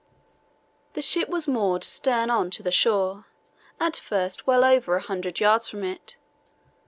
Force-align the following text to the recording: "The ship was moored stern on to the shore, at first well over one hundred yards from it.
"The 0.93 1.03
ship 1.03 1.29
was 1.29 1.47
moored 1.47 1.83
stern 1.83 2.31
on 2.31 2.49
to 2.57 2.63
the 2.63 2.71
shore, 2.71 3.25
at 3.79 3.97
first 3.97 4.47
well 4.47 4.65
over 4.65 4.93
one 4.95 5.01
hundred 5.03 5.39
yards 5.39 5.69
from 5.69 5.83
it. 5.83 6.17